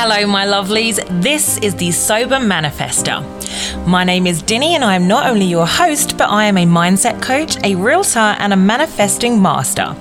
[0.00, 1.04] Hello, my lovelies.
[1.20, 3.18] This is the Sober Manifester.
[3.84, 6.64] My name is Dinny, and I am not only your host, but I am a
[6.64, 9.96] mindset coach, a realtor, and a manifesting master.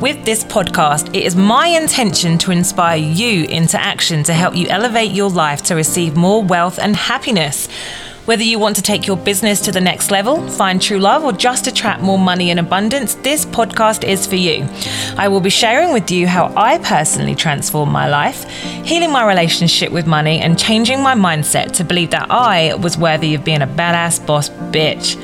[0.00, 4.68] With this podcast, it is my intention to inspire you into action to help you
[4.68, 7.68] elevate your life to receive more wealth and happiness.
[8.26, 11.32] Whether you want to take your business to the next level, find true love, or
[11.32, 14.66] just attract more money in abundance, this podcast is for you.
[15.16, 18.42] I will be sharing with you how I personally transformed my life,
[18.84, 23.36] healing my relationship with money, and changing my mindset to believe that I was worthy
[23.36, 25.14] of being a badass boss bitch.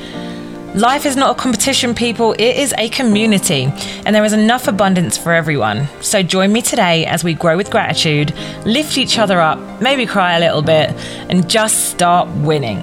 [0.75, 3.71] Life is not a competition, people, it is a community,
[4.07, 5.87] and there is enough abundance for everyone.
[6.01, 8.33] So join me today as we grow with gratitude,
[8.65, 10.89] lift each other up, maybe cry a little bit,
[11.29, 12.79] and just start winning.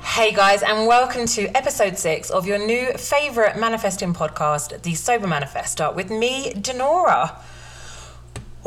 [0.00, 5.28] Hey guys, and welcome to episode six of your new favorite manifesting podcast, The Sober
[5.28, 7.38] Manifester, with me, Denora.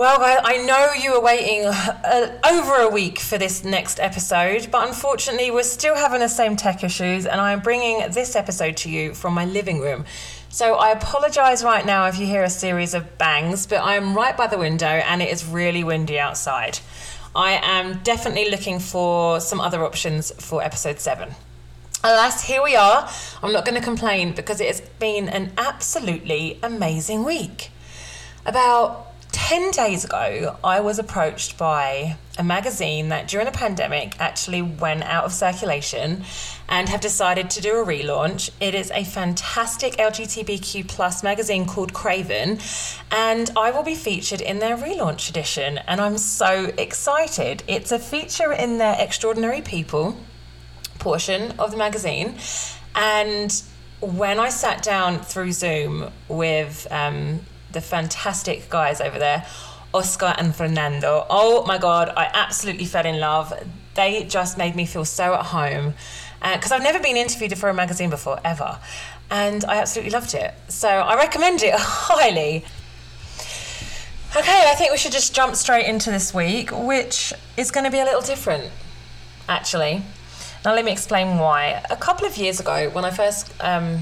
[0.01, 4.87] Well, I know you were waiting uh, over a week for this next episode, but
[4.87, 9.13] unfortunately, we're still having the same tech issues, and I'm bringing this episode to you
[9.13, 10.05] from my living room.
[10.49, 14.35] So I apologize right now if you hear a series of bangs, but I'm right
[14.35, 16.79] by the window and it is really windy outside.
[17.35, 21.35] I am definitely looking for some other options for episode seven.
[22.03, 23.07] Alas, here we are.
[23.43, 27.69] I'm not going to complain because it has been an absolutely amazing week.
[28.47, 29.10] About
[29.51, 35.03] 10 days ago, I was approached by a magazine that during the pandemic actually went
[35.03, 36.23] out of circulation
[36.69, 38.49] and have decided to do a relaunch.
[38.61, 42.59] It is a fantastic LGBTQ plus magazine called Craven,
[43.11, 47.61] and I will be featured in their relaunch edition, and I'm so excited.
[47.67, 50.15] It's a feature in their Extraordinary People
[50.97, 52.37] portion of the magazine,
[52.95, 53.61] and
[53.99, 57.41] when I sat down through Zoom with um,
[57.73, 59.45] the fantastic guys over there,
[59.93, 61.25] Oscar and Fernando.
[61.29, 63.53] Oh my God, I absolutely fell in love.
[63.95, 65.93] They just made me feel so at home
[66.41, 68.79] because uh, I've never been interviewed for a magazine before, ever.
[69.29, 70.53] And I absolutely loved it.
[70.69, 72.65] So I recommend it highly.
[74.35, 77.91] Okay, I think we should just jump straight into this week, which is going to
[77.91, 78.71] be a little different,
[79.49, 80.03] actually.
[80.63, 81.83] Now, let me explain why.
[81.89, 83.99] A couple of years ago, when I first um,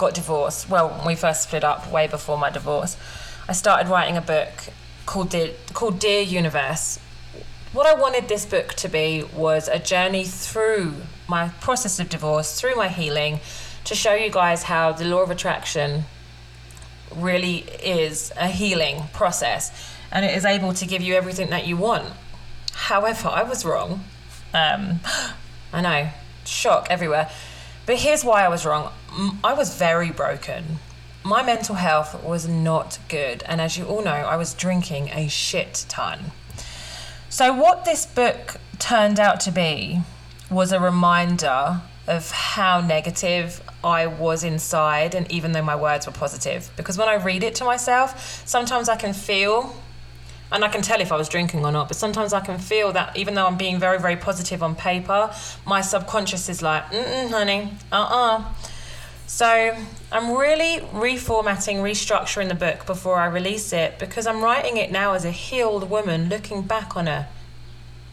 [0.00, 2.96] got divorced, well, we first split up, way before my divorce,
[3.46, 4.48] I started writing a book
[5.04, 6.98] called Dear, called Dear Universe.
[7.74, 10.94] What I wanted this book to be was a journey through
[11.28, 13.40] my process of divorce, through my healing,
[13.84, 16.04] to show you guys how the law of attraction
[17.14, 19.70] really is a healing process
[20.12, 22.08] and it is able to give you everything that you want.
[22.72, 24.04] However, I was wrong.
[24.54, 25.00] Um,
[25.72, 26.08] I know,
[26.44, 27.30] shock everywhere.
[27.86, 28.92] But here's why I was wrong.
[29.42, 30.78] I was very broken.
[31.22, 33.42] My mental health was not good.
[33.46, 36.32] And as you all know, I was drinking a shit ton.
[37.28, 40.00] So, what this book turned out to be
[40.50, 46.12] was a reminder of how negative I was inside, and even though my words were
[46.12, 46.70] positive.
[46.76, 49.76] Because when I read it to myself, sometimes I can feel
[50.52, 52.92] and I can tell if I was drinking or not, but sometimes I can feel
[52.92, 55.32] that even though I'm being very, very positive on paper,
[55.64, 58.38] my subconscious is like, mm honey, uh uh-uh.
[58.38, 58.44] uh.
[59.32, 59.74] So
[60.10, 65.12] I'm really reformatting, restructuring the book before I release it because I'm writing it now
[65.12, 67.28] as a healed woman looking back on a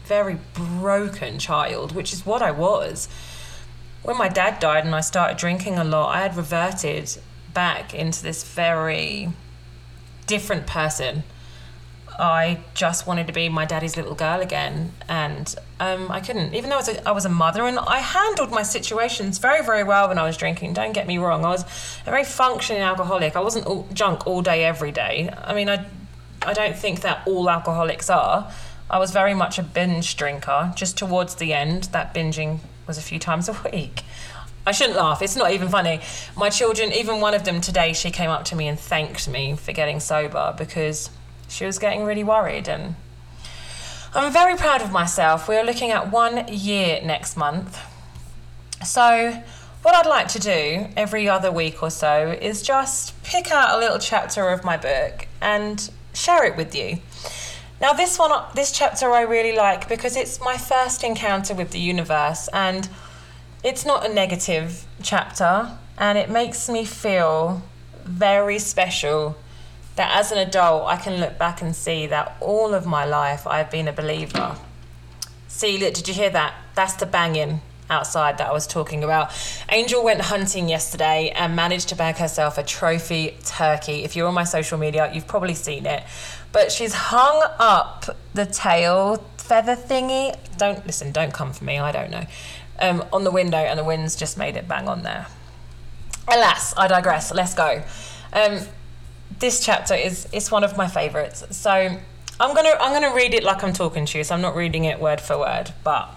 [0.04, 3.08] very broken child, which is what I was.
[4.04, 7.18] When my dad died and I started drinking a lot, I had reverted
[7.52, 9.30] back into this very
[10.28, 11.24] different person
[12.18, 16.52] I just wanted to be my daddy's little girl again, and um, I couldn't.
[16.52, 19.64] Even though I was, a, I was a mother, and I handled my situations very,
[19.64, 20.72] very well when I was drinking.
[20.72, 23.36] Don't get me wrong; I was a very functioning alcoholic.
[23.36, 25.32] I wasn't all, drunk all day, every day.
[25.44, 25.86] I mean, I,
[26.42, 28.52] I don't think that all alcoholics are.
[28.90, 30.72] I was very much a binge drinker.
[30.74, 32.58] Just towards the end, that binging
[32.88, 34.02] was a few times a week.
[34.66, 35.22] I shouldn't laugh.
[35.22, 36.00] It's not even funny.
[36.36, 39.54] My children, even one of them today, she came up to me and thanked me
[39.54, 41.10] for getting sober because
[41.48, 42.94] she was getting really worried and
[44.14, 45.48] I'm very proud of myself.
[45.48, 47.78] We are looking at one year next month.
[48.84, 49.42] So,
[49.82, 53.78] what I'd like to do every other week or so is just pick out a
[53.78, 56.98] little chapter of my book and share it with you.
[57.80, 61.78] Now, this one, this chapter I really like because it's my first encounter with the
[61.78, 62.88] universe and
[63.62, 67.62] it's not a negative chapter and it makes me feel
[68.04, 69.36] very special
[69.98, 73.46] that as an adult, I can look back and see that all of my life
[73.46, 74.56] I've been a believer.
[75.48, 76.54] See, look, did you hear that?
[76.74, 77.60] That's the banging.
[77.90, 79.32] outside that I was talking about.
[79.70, 84.04] Angel went hunting yesterday and managed to bag herself a trophy turkey.
[84.04, 86.02] If you're on my social media, you've probably seen it.
[86.52, 90.36] But she's hung up the tail feather thingy.
[90.56, 92.26] Don't listen, don't come for me, I don't know.
[92.80, 95.26] Um, on the window, and the wind's just made it bang on there.
[96.28, 97.32] Alas, I digress.
[97.32, 97.82] Let's go.
[98.32, 98.60] Um,
[99.38, 101.44] this chapter is it's one of my favourites.
[101.50, 104.24] So I'm gonna I'm gonna read it like I'm talking to you.
[104.24, 106.10] So I'm not reading it word for word, but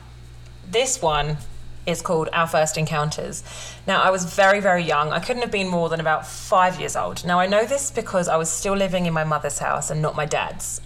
[0.69, 1.38] this one
[1.85, 3.44] is called Our First Encounters.
[3.88, 5.12] Now, I was very, very young.
[5.12, 7.25] I couldn't have been more than about five years old.
[7.25, 10.15] Now, I know this because I was still living in my mother's house and not
[10.15, 10.79] my dad's.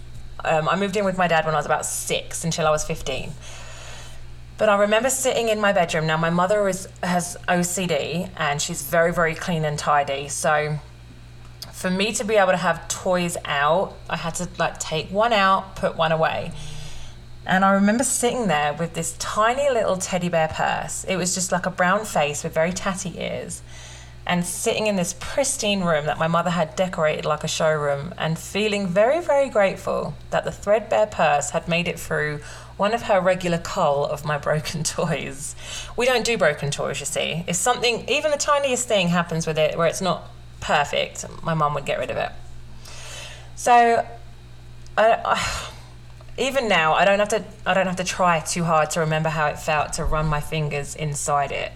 [0.44, 2.84] Um, I moved in with my dad when I was about six until I was
[2.84, 3.32] 15.
[4.58, 6.06] But I remember sitting in my bedroom.
[6.06, 10.28] Now, my mother is, has OCD and she's very, very clean and tidy.
[10.28, 10.78] So,
[11.76, 15.34] for me to be able to have toys out, I had to like take one
[15.34, 16.52] out, put one away.
[17.44, 21.04] And I remember sitting there with this tiny little teddy bear purse.
[21.04, 23.60] It was just like a brown face with very tatty ears.
[24.26, 28.38] And sitting in this pristine room that my mother had decorated like a showroom, and
[28.38, 32.40] feeling very, very grateful that the threadbare purse had made it through
[32.78, 35.54] one of her regular cull of my broken toys.
[35.94, 37.44] We don't do broken toys, you see.
[37.46, 40.30] If something, even the tiniest thing happens with it where it's not
[40.66, 42.32] perfect, my mum would get rid of it.
[43.54, 44.04] So,
[44.98, 45.70] I, I
[46.38, 49.28] even now I don't have to I don't have to try too hard to remember
[49.28, 51.72] how it felt to run my fingers inside it.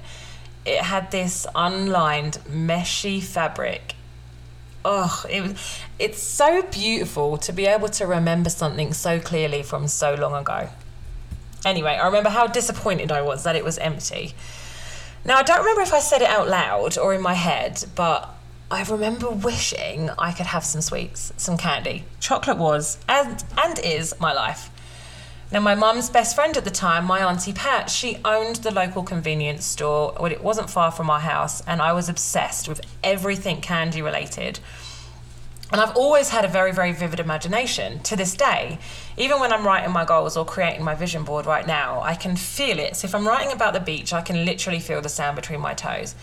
[0.66, 3.94] It had this unlined meshy fabric.
[4.84, 9.86] Oh, it was it's so beautiful to be able to remember something so clearly from
[9.86, 10.68] so long ago.
[11.64, 14.34] Anyway, I remember how disappointed I was that it was empty.
[15.24, 18.34] Now I don't remember if I said it out loud or in my head, but
[18.72, 22.04] I remember wishing I could have some sweets, some candy.
[22.20, 24.70] Chocolate was and and is my life.
[25.52, 29.02] Now, my mum's best friend at the time, my auntie Pat, she owned the local
[29.02, 30.14] convenience store.
[30.20, 34.60] Well, it wasn't far from our house, and I was obsessed with everything candy related.
[35.72, 38.78] And I've always had a very, very vivid imagination to this day.
[39.16, 42.36] Even when I'm writing my goals or creating my vision board right now, I can
[42.36, 42.94] feel it.
[42.94, 45.74] So if I'm writing about the beach, I can literally feel the sand between my
[45.74, 46.14] toes.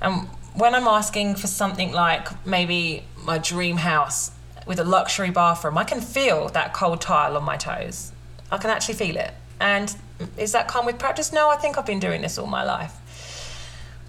[0.00, 4.30] And when I'm asking for something like maybe my dream house
[4.66, 8.12] with a luxury bathroom, I can feel that cold tile on my toes.
[8.50, 9.32] I can actually feel it.
[9.60, 9.94] And
[10.36, 11.32] is that come with practice?
[11.32, 13.00] No, I think I've been doing this all my life.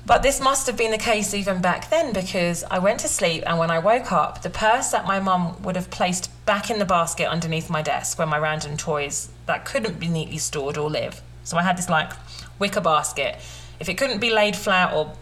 [0.06, 3.44] But this must have been the case even back then because I went to sleep
[3.48, 6.78] and when I woke up, the purse that my mum would have placed back in
[6.78, 10.92] the basket underneath my desk where my random toys that couldn't be neatly stored or
[10.92, 11.24] live.
[11.44, 12.12] So I had this like
[12.60, 13.38] wicker basket.
[13.80, 15.16] If it couldn't be laid flat or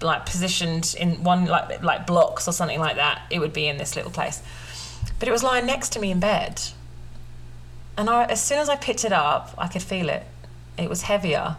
[0.00, 3.78] like positioned in one like like blocks or something like that, it would be in
[3.78, 4.42] this little place.
[5.18, 6.62] But it was lying next to me in bed.
[7.96, 10.24] And I, as soon as I picked it up, I could feel it.
[10.76, 11.56] It was heavier.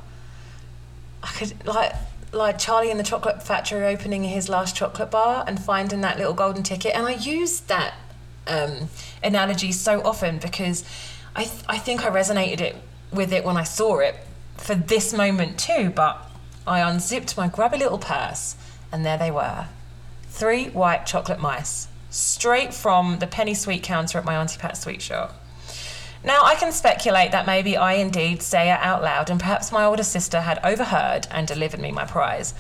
[1.24, 1.94] I could like
[2.32, 6.34] like Charlie in the Chocolate Factory opening his last chocolate bar and finding that little
[6.34, 6.96] golden ticket.
[6.96, 7.96] And I used that
[8.46, 8.90] um,
[9.24, 10.84] analogy so often because
[11.36, 12.76] I th- I think I resonated it
[13.12, 14.16] with it when I saw it
[14.58, 15.90] for this moment too.
[15.90, 16.27] But
[16.68, 18.56] I unzipped my grubby little purse,
[18.92, 19.68] and there they were
[20.30, 25.02] three white chocolate mice, straight from the penny sweet counter at my Auntie Pat's sweet
[25.02, 25.34] shop.
[26.24, 29.86] Now, I can speculate that maybe I indeed say it out loud, and perhaps my
[29.86, 32.54] older sister had overheard and delivered me my prize.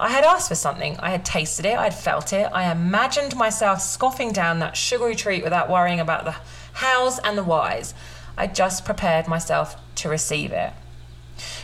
[0.00, 3.34] I had asked for something, I had tasted it, I had felt it, I imagined
[3.34, 6.36] myself scoffing down that sugary treat without worrying about the
[6.74, 7.92] hows and the whys.
[8.36, 10.72] I just prepared myself to receive it.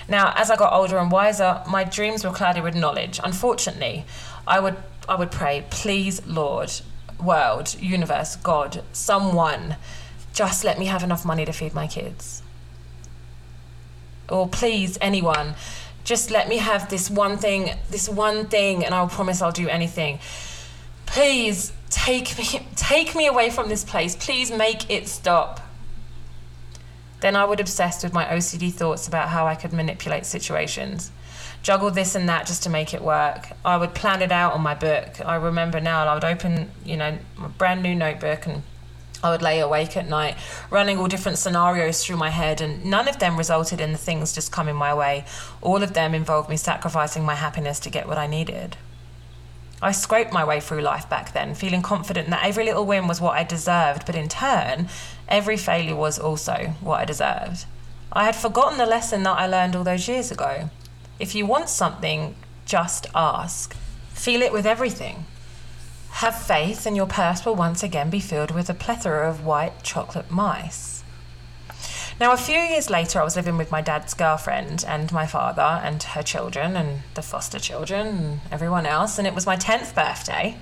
[0.08, 3.20] Now, as I got older and wiser, my dreams were clouded with knowledge.
[3.22, 4.04] Unfortunately,
[4.46, 4.76] I would
[5.08, 6.72] I would pray, please, Lord,
[7.22, 9.76] world, universe, God, someone,
[10.32, 12.42] just let me have enough money to feed my kids.
[14.30, 15.54] Or please, anyone,
[16.04, 19.68] just let me have this one thing, this one thing, and I'll promise I'll do
[19.68, 20.18] anything.
[21.06, 24.16] Please take me take me away from this place.
[24.16, 25.60] Please make it stop.
[27.24, 31.10] Then I would obsess with my OCD thoughts about how I could manipulate situations.
[31.62, 33.48] Juggle this and that just to make it work.
[33.64, 35.24] I would plan it out on my book.
[35.24, 38.62] I remember now I would open, you know, a brand new notebook and
[39.22, 40.36] I would lay awake at night,
[40.68, 44.34] running all different scenarios through my head, and none of them resulted in the things
[44.34, 45.24] just coming my way.
[45.62, 48.76] All of them involved me sacrificing my happiness to get what I needed.
[49.82, 53.20] I scraped my way through life back then, feeling confident that every little win was
[53.20, 54.88] what I deserved, but in turn,
[55.28, 57.66] every failure was also what I deserved.
[58.12, 60.70] I had forgotten the lesson that I learned all those years ago.
[61.18, 63.74] If you want something, just ask.
[64.10, 65.26] Feel it with everything.
[66.10, 69.82] Have faith, and your purse will once again be filled with a plethora of white
[69.82, 71.03] chocolate mice.
[72.20, 75.80] Now, a few years later, I was living with my dad's girlfriend and my father
[75.84, 79.96] and her children and the foster children and everyone else, and it was my 10th
[79.96, 80.56] birthday.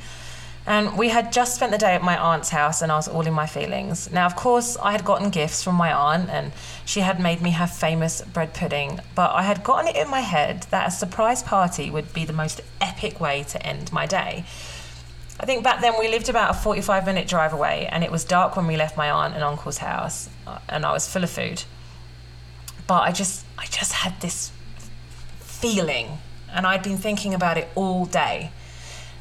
[0.64, 3.26] And we had just spent the day at my aunt's house, and I was all
[3.26, 4.10] in my feelings.
[4.10, 6.52] Now, of course, I had gotten gifts from my aunt, and
[6.86, 9.00] she had made me her famous bread pudding.
[9.14, 12.32] But I had gotten it in my head that a surprise party would be the
[12.32, 14.44] most epic way to end my day.
[15.40, 18.24] I think back then we lived about a 45 minute drive away, and it was
[18.24, 21.30] dark when we left my aunt and uncle's house, Uh, and I was full of
[21.30, 21.64] food.
[22.86, 24.52] But I just, I just had this
[25.40, 26.18] feeling,
[26.52, 28.50] and I'd been thinking about it all day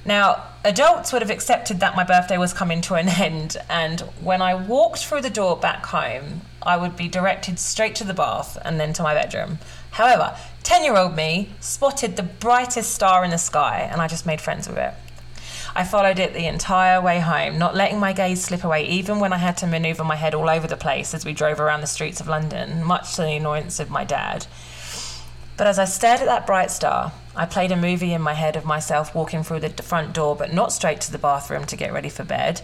[0.04, 4.42] now, adults would have accepted that my birthday was coming to an end, and when
[4.42, 8.58] I walked through the door back home, I would be directed straight to the bath
[8.64, 9.60] and then to my bedroom.
[9.92, 14.26] However, 10 year old me spotted the brightest star in the sky, and I just
[14.26, 14.94] made friends with it.
[15.74, 19.32] I followed it the entire way home, not letting my gaze slip away, even when
[19.32, 21.88] I had to maneuver my head all over the place as we drove around the
[21.88, 24.48] streets of London, much to the annoyance of my dad.
[25.56, 28.58] But as I stared at that bright star, I played a movie in my head
[28.58, 31.94] of myself walking through the front door, but not straight to the bathroom to get
[31.94, 32.62] ready for bed,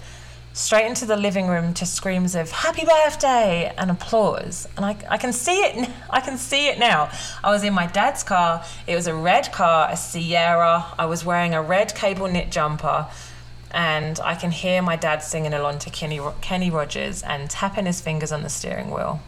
[0.58, 4.68] straight into the living room to screams of "Happy birthday!" and applause.
[4.76, 5.90] And I, I can see it.
[6.10, 7.12] I can see it now.
[7.44, 8.66] I was in my dad's car.
[8.88, 10.86] It was a red car, a Sierra.
[10.98, 13.08] I was wearing a red cable knit jumper,
[13.72, 18.02] and I can hear my dad singing along to Kenny Kenny Rogers and tapping his
[18.02, 19.22] fingers on the steering wheel.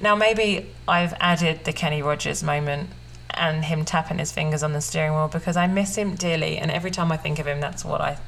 [0.00, 2.90] Now, maybe I've added the Kenny Rogers moment
[3.30, 6.72] and him tapping his fingers on the steering wheel because I miss him dearly, and
[6.72, 8.18] every time I think of him, that's what I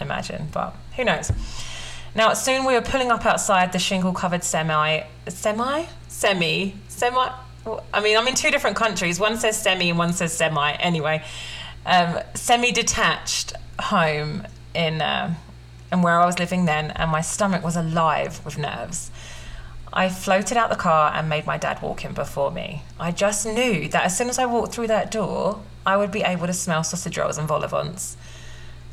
[0.00, 0.48] imagine.
[0.52, 1.32] But who knows?
[2.14, 7.28] Now, soon we were pulling up outside the shingle covered semi, semi, semi, semi.
[7.92, 9.20] I mean, I'm in two different countries.
[9.20, 10.72] One says semi and one says semi.
[10.74, 11.22] Anyway,
[11.84, 15.34] um, semi detached home in, uh,
[15.92, 19.10] in where I was living then, and my stomach was alive with nerves.
[19.92, 22.82] I floated out the car and made my dad walk in before me.
[22.98, 26.22] I just knew that as soon as I walked through that door, I would be
[26.22, 27.90] able to smell sausage rolls and vol au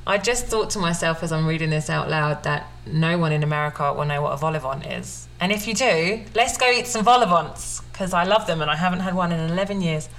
[0.06, 3.42] I just thought to myself as I'm reading this out loud that no one in
[3.42, 5.30] America will know what a vol au is.
[5.40, 7.54] And if you do, let's go eat some vol au
[7.92, 10.10] because I love them and I haven't had one in 11 years.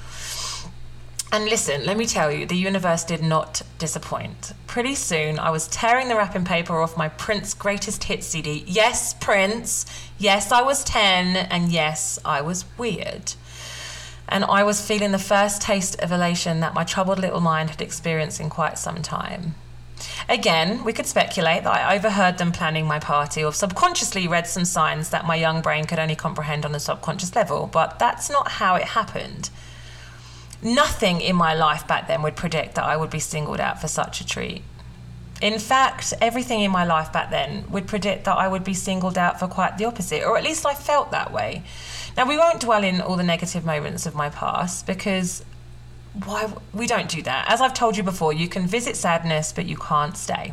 [1.31, 4.53] And listen, let me tell you, the universe did not disappoint.
[4.67, 8.65] Pretty soon, I was tearing the wrapping paper off my Prince Greatest Hits CD.
[8.67, 9.85] Yes, Prince.
[10.17, 11.37] Yes, I was 10.
[11.37, 13.35] And yes, I was weird.
[14.29, 17.83] And I was feeling the first taste of elation that my troubled little mind had
[17.83, 19.57] experienced in quite some time.
[20.29, 24.65] Again, we could speculate that I overheard them planning my party or subconsciously read some
[24.65, 28.53] signs that my young brain could only comprehend on a subconscious level, but that's not
[28.53, 29.51] how it happened.
[30.63, 33.89] Nothing in my life back then would predict that I would be singled out for
[33.89, 34.63] such a treat.
[35.43, 39.19] In fact, everything in my life back then would predict that I would be singled
[39.19, 41.65] out for quite the opposite, or at least I felt that way.
[42.17, 45.45] Now, we won't dwell in all the negative moments of my past because
[46.25, 47.47] why we don't do that.
[47.49, 50.53] As I've told you before, you can visit sadness, but you can't stay.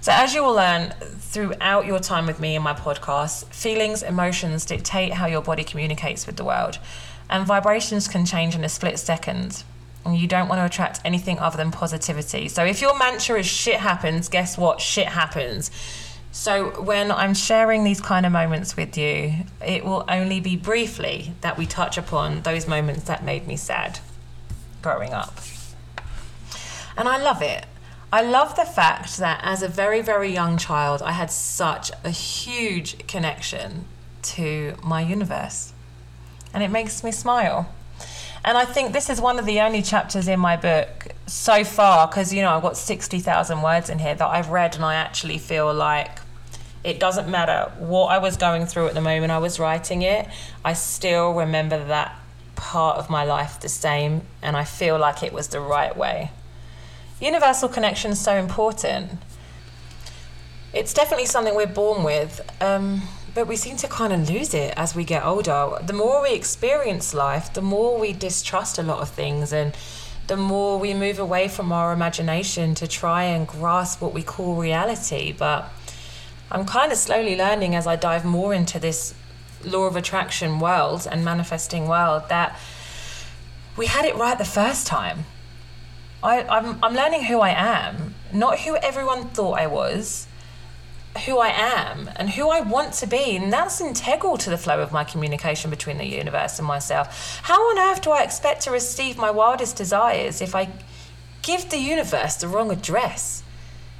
[0.00, 4.64] So, as you will learn throughout your time with me in my podcast, feelings, emotions
[4.64, 6.78] dictate how your body communicates with the world
[7.28, 9.64] and vibrations can change in a split second.
[10.04, 12.48] And you don't want to attract anything other than positivity.
[12.48, 14.80] So if your mantra is shit happens, guess what?
[14.80, 15.70] Shit happens.
[16.30, 19.32] So when I'm sharing these kind of moments with you,
[19.66, 23.98] it will only be briefly that we touch upon those moments that made me sad
[24.86, 25.34] growing up.
[26.96, 27.66] And I love it.
[28.12, 32.10] I love the fact that as a very, very young child, I had such a
[32.10, 33.86] huge connection
[34.34, 35.72] to my universe
[36.54, 37.74] and it makes me smile.
[38.44, 42.06] And I think this is one of the only chapters in my book so far,
[42.06, 45.38] because, you know, I've got 60,000 words in here that I've read, and I actually
[45.38, 46.20] feel like
[46.84, 50.28] it doesn't matter what I was going through at the moment I was writing it,
[50.64, 52.16] I still remember that
[52.66, 56.32] part of my life the same, and I feel like it was the right way.
[57.20, 59.12] Universal connection is so important.
[60.72, 62.40] It's definitely something we're born with.
[62.60, 63.02] Um,
[63.36, 65.78] but we seem to kind of lose it as we get older.
[65.84, 69.76] The more we experience life, the more we distrust a lot of things and
[70.26, 74.54] the more we move away from our imagination to try and grasp what we call
[74.54, 75.32] reality.
[75.32, 75.70] But
[76.50, 79.12] I'm kind of slowly learning as I dive more into this
[79.66, 82.58] law of attraction world and manifesting world that
[83.76, 85.26] we had it right the first time.
[86.22, 90.26] I, I'm, I'm learning who I am, not who everyone thought I was
[91.24, 93.36] who I am and who I want to be.
[93.36, 97.40] And that's integral to the flow of my communication between the universe and myself.
[97.42, 100.68] How on earth do I expect to receive my wildest desires if I
[101.42, 103.42] give the universe the wrong address?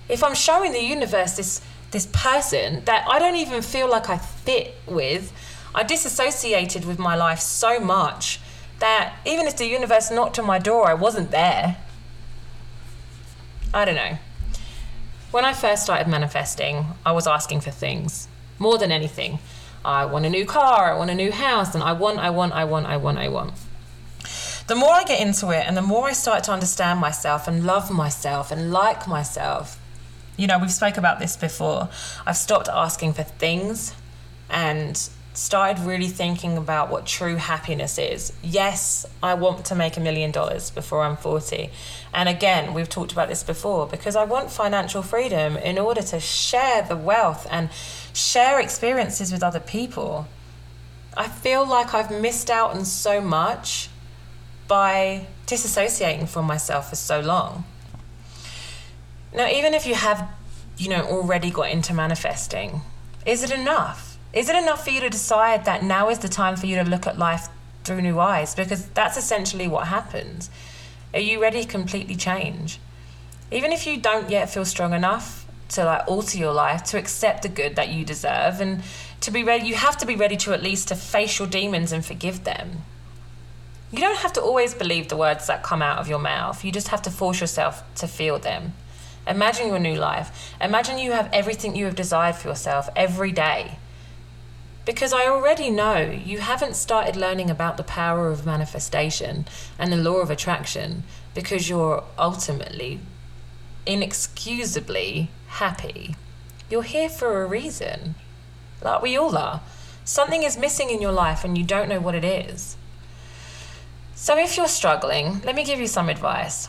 [0.08, 1.61] If I'm showing the universe this
[1.92, 5.32] this person that I don't even feel like I fit with.
[5.76, 8.40] I disassociated with my life so much
[8.78, 11.76] that even if the universe knocked on my door, I wasn't there.
[13.75, 14.16] I don't know.
[15.30, 18.26] When I first started manifesting, I was asking for things
[18.59, 19.38] more than anything.
[19.85, 22.54] I want a new car, I want a new house, and I want, I want,
[22.54, 23.52] I want, I want, I want.
[24.66, 27.66] The more I get into it and the more I start to understand myself and
[27.66, 29.78] love myself and like myself,
[30.38, 31.90] you know, we've spoke about this before.
[32.26, 33.95] I've stopped asking for things
[34.49, 38.32] and started really thinking about what true happiness is.
[38.42, 41.70] Yes, I want to make a million dollars before I'm 40.
[42.14, 46.20] And again, we've talked about this before because I want financial freedom in order to
[46.20, 47.68] share the wealth and
[48.14, 50.26] share experiences with other people.
[51.16, 53.90] I feel like I've missed out on so much
[54.68, 57.64] by disassociating from myself for so long.
[59.34, 60.30] Now, even if you have,
[60.78, 62.80] you know, already got into manifesting,
[63.26, 64.15] is it enough?
[64.36, 66.84] Is it enough for you to decide that now is the time for you to
[66.84, 67.48] look at life
[67.84, 68.54] through new eyes?
[68.54, 70.50] Because that's essentially what happens.
[71.14, 72.78] Are you ready to completely change?
[73.50, 77.44] Even if you don't yet feel strong enough to like alter your life, to accept
[77.44, 78.82] the good that you deserve and
[79.22, 81.90] to be ready, you have to be ready to at least to face your demons
[81.90, 82.82] and forgive them.
[83.90, 86.62] You don't have to always believe the words that come out of your mouth.
[86.62, 88.74] You just have to force yourself to feel them.
[89.26, 90.54] Imagine your new life.
[90.60, 93.78] Imagine you have everything you have desired for yourself every day.
[94.86, 99.46] Because I already know you haven't started learning about the power of manifestation
[99.78, 101.02] and the law of attraction
[101.34, 103.00] because you're ultimately,
[103.84, 106.14] inexcusably happy.
[106.70, 108.14] You're here for a reason.
[108.80, 109.60] Like we all are.
[110.04, 112.76] Something is missing in your life and you don't know what it is.
[114.14, 116.68] So if you're struggling, let me give you some advice.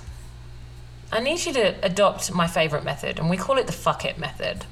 [1.12, 4.18] I need you to adopt my favorite method, and we call it the fuck it
[4.18, 4.66] method.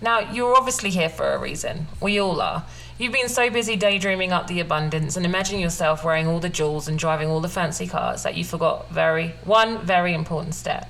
[0.00, 1.88] Now, you're obviously here for a reason.
[2.00, 2.64] We all are.
[2.98, 6.86] You've been so busy daydreaming up the abundance and imagining yourself wearing all the jewels
[6.86, 10.88] and driving all the fancy cars that you forgot very one very important step.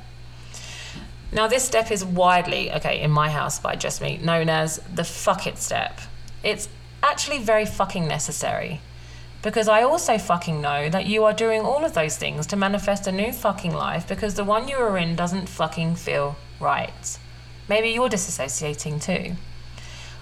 [1.32, 5.04] Now, this step is widely, okay, in my house by just me, known as the
[5.04, 6.00] fuck it step.
[6.42, 6.68] It's
[7.02, 8.80] actually very fucking necessary.
[9.42, 13.06] Because I also fucking know that you are doing all of those things to manifest
[13.06, 17.18] a new fucking life because the one you are in doesn't fucking feel right.
[17.68, 19.36] Maybe you're disassociating too.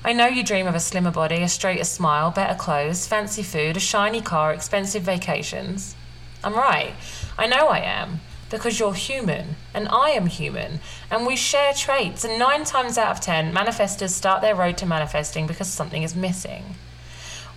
[0.05, 3.77] I know you dream of a slimmer body, a straighter smile, better clothes, fancy food,
[3.77, 5.95] a shiny car, expensive vacations.
[6.45, 6.95] I'm right.
[7.39, 8.21] I know I am.
[8.49, 10.79] Because you're human, and I am human,
[11.11, 14.87] and we share traits, and nine times out of ten, manifestors start their road to
[14.87, 16.77] manifesting because something is missing.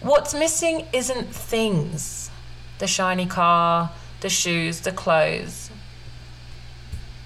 [0.01, 2.31] What's missing isn't things
[2.79, 5.69] the shiny car, the shoes, the clothes.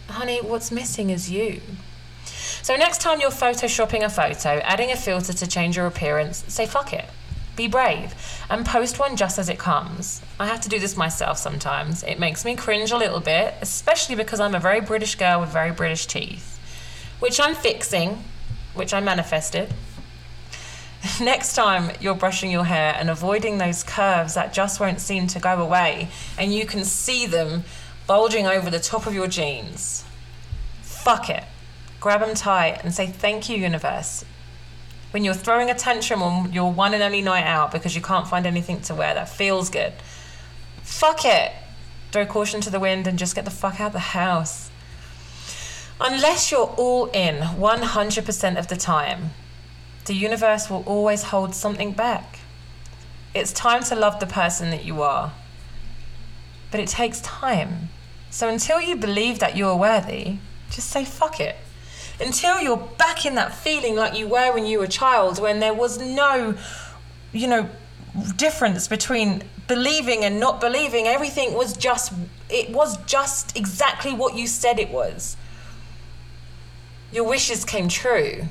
[0.10, 1.62] Honey, what's missing is you.
[2.62, 6.65] So, next time you're photoshopping a photo, adding a filter to change your appearance, say
[6.65, 7.06] fuck it.
[7.56, 8.15] Be brave
[8.49, 10.21] and post one just as it comes.
[10.39, 12.03] I have to do this myself sometimes.
[12.03, 15.49] It makes me cringe a little bit, especially because I'm a very British girl with
[15.49, 16.60] very British teeth,
[17.19, 18.23] which I'm fixing,
[18.73, 19.71] which I manifested.
[21.21, 25.39] next time you're brushing your hair and avoiding those curves that just won't seem to
[25.39, 27.63] go away and you can see them
[28.08, 30.03] bulging over the top of your jeans,
[30.82, 31.43] fuck it.
[32.03, 34.25] Grab them tight and say, Thank you, universe.
[35.11, 38.27] When you're throwing a tantrum on your one and only night out because you can't
[38.27, 39.93] find anything to wear that feels good,
[40.81, 41.53] fuck it.
[42.11, 44.69] Throw caution to the wind and just get the fuck out of the house.
[46.01, 49.29] Unless you're all in 100% of the time,
[50.03, 52.39] the universe will always hold something back.
[53.33, 55.31] It's time to love the person that you are.
[56.69, 57.87] But it takes time.
[58.29, 60.39] So until you believe that you're worthy,
[60.69, 61.55] just say fuck it.
[62.19, 65.60] Until you're back in that feeling like you were when you were a child, when
[65.60, 66.56] there was no,
[67.32, 67.69] you know,
[68.36, 71.08] difference between believing and not believing.
[71.08, 72.13] Everything was just,
[72.49, 75.36] it was just exactly what you said it was.
[77.12, 78.47] Your wishes came true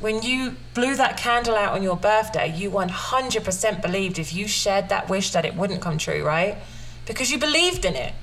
[0.00, 4.88] when you blew that candle out on your birthday, you 100% believed if you shared
[4.90, 6.56] that wish that it wouldn't come true, right?
[7.06, 8.14] Because you believed in it.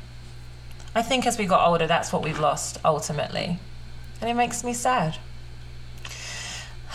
[0.93, 3.59] I think as we got older, that's what we've lost ultimately.
[4.25, 5.19] And it makes me sad.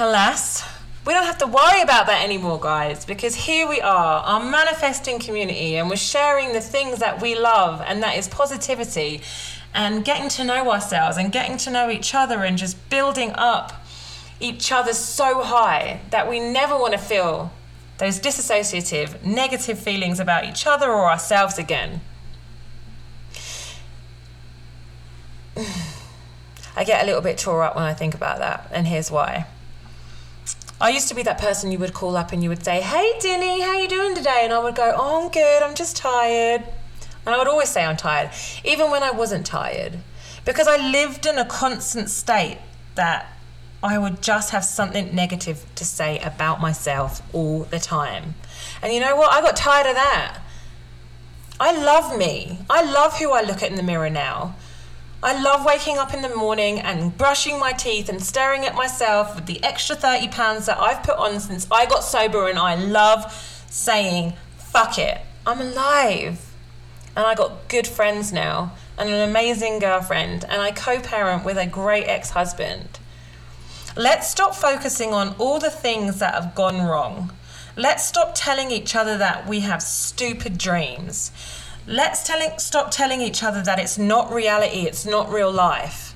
[0.01, 0.65] Alas,
[1.07, 5.21] we don't have to worry about that anymore, guys, because here we are, our manifesting
[5.21, 9.23] community, and we're sharing the things that we love, and that is positivity
[9.73, 13.87] and getting to know ourselves and getting to know each other and just building up
[14.41, 17.53] each other so high that we never want to feel
[17.99, 22.01] those disassociative, negative feelings about each other or ourselves again.
[26.81, 29.45] I get a little bit tore up when I think about that, and here's why.
[30.81, 33.19] I used to be that person you would call up and you would say, "Hey,
[33.21, 35.63] Dinny, how you doing today?" And I would go, "Oh, I'm good.
[35.63, 36.63] I'm just tired."
[37.27, 38.31] And I would always say I'm tired,
[38.65, 39.99] even when I wasn't tired,
[40.47, 42.61] because I lived in a constant state
[42.95, 43.27] that
[43.83, 48.37] I would just have something negative to say about myself all the time.
[48.81, 49.31] And you know what?
[49.35, 50.39] I got tired of that.
[51.61, 52.61] I love me.
[52.71, 54.55] I love who I look at in the mirror now.
[55.23, 59.35] I love waking up in the morning and brushing my teeth and staring at myself
[59.35, 62.75] with the extra 30 pounds that I've put on since I got sober, and I
[62.75, 63.31] love
[63.69, 66.51] saying, fuck it, I'm alive.
[67.15, 71.59] And I got good friends now, and an amazing girlfriend, and I co parent with
[71.59, 72.99] a great ex husband.
[73.95, 77.31] Let's stop focusing on all the things that have gone wrong.
[77.77, 81.31] Let's stop telling each other that we have stupid dreams.
[81.91, 86.15] Let's telling, stop telling each other that it's not reality, it's not real life.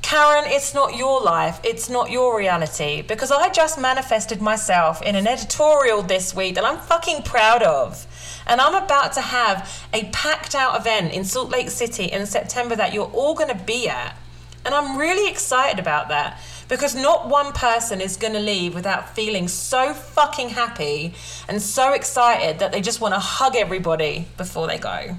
[0.00, 3.02] Karen, it's not your life, it's not your reality.
[3.02, 8.06] Because I just manifested myself in an editorial this week that I'm fucking proud of.
[8.46, 12.74] And I'm about to have a packed out event in Salt Lake City in September
[12.74, 14.16] that you're all going to be at.
[14.64, 19.14] And I'm really excited about that because not one person is going to leave without
[19.14, 21.14] feeling so fucking happy
[21.48, 25.16] and so excited that they just want to hug everybody before they go.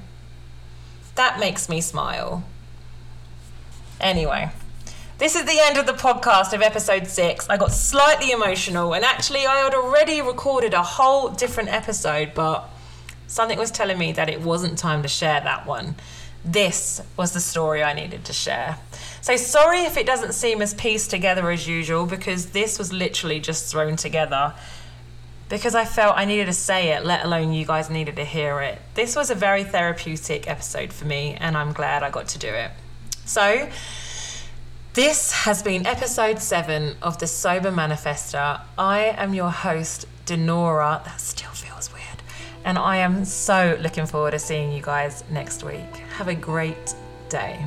[1.15, 2.43] That makes me smile.
[4.01, 4.51] Anyway,
[5.17, 7.49] this is the end of the podcast of episode six.
[7.49, 12.69] I got slightly emotional, and actually, I had already recorded a whole different episode, but
[13.27, 15.95] something was telling me that it wasn't time to share that one.
[16.43, 18.77] This was the story I needed to share.
[19.25, 23.39] So sorry if it doesn't seem as pieced together as usual because this was literally
[23.39, 24.53] just thrown together
[25.49, 28.61] because I felt I needed to say it, let alone you guys needed to hear
[28.61, 28.79] it.
[28.93, 32.49] This was a very therapeutic episode for me, and I'm glad I got to do
[32.49, 32.69] it.
[33.25, 33.67] So,
[34.93, 38.61] this has been episode seven of the Sober Manifester.
[38.77, 41.03] I am your host, Denora.
[41.03, 42.21] That still feels weird.
[42.63, 45.95] And I am so looking forward to seeing you guys next week.
[46.17, 46.93] Have a great
[47.29, 47.65] day.